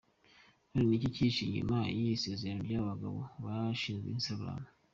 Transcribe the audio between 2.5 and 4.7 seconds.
ry'aba bagabo bashinze Instagram?.